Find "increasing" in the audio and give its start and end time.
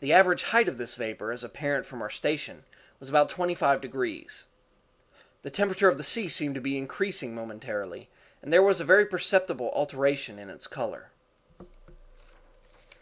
6.76-7.34